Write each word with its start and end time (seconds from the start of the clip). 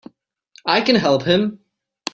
I 0.65 0.81
can 0.81 0.95
help 0.95 1.21
him! 1.25 1.59